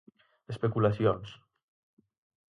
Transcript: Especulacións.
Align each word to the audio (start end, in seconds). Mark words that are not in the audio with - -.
Especulacións. 0.53 1.27